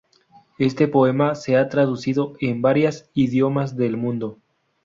Este 0.57 0.87
poema 0.87 1.35
se 1.35 1.57
ha 1.57 1.69
traducido 1.69 2.33
en 2.39 2.63
varias 2.63 3.11
idiomas 3.13 3.77
del 3.77 3.97
mundo. 3.97 4.39